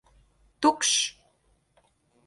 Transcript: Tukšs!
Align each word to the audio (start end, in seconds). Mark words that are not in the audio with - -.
Tukšs! 0.61 0.97